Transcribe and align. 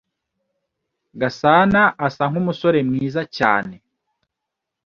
Gasana 1.19 1.81
asa 2.05 2.23
nkumusore 2.29 2.79
mwiza 2.87 3.21
cyane. 3.37 3.75